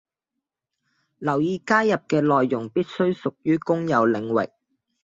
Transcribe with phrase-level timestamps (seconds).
[1.19, 4.49] 留意加入嘅內容必須屬於公有領域